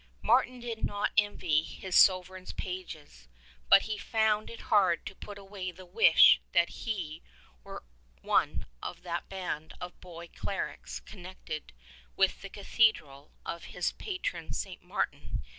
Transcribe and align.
Martin 0.23 0.59
did 0.59 0.83
not 0.83 1.11
envy 1.15 1.61
his 1.61 1.95
sovereign's 1.95 2.53
pages, 2.53 3.27
but 3.69 3.83
he 3.83 3.99
found 3.99 4.49
it 4.49 4.61
hard 4.61 5.05
to 5.05 5.13
put 5.13 5.37
away 5.37 5.71
the 5.71 5.85
wish 5.85 6.41
that 6.53 6.69
he 6.69 7.21
were 7.63 7.83
one 8.23 8.65
of 8.81 9.03
that 9.03 9.29
band 9.29 9.75
of 9.79 10.01
boy 10.01 10.27
clerics 10.35 10.99
connected 11.01 11.71
with 12.15 12.41
the 12.41 12.49
cathedral 12.49 13.29
of 13.45 13.65
his 13.65 13.91
patron 13.91 14.51
St. 14.51 14.81
Martin. 14.81 15.43